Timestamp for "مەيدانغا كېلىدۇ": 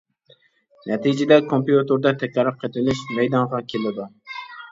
3.21-4.09